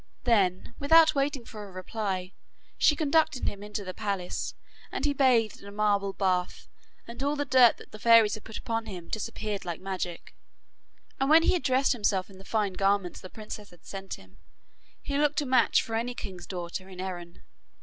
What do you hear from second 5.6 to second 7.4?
in a marble bath, and all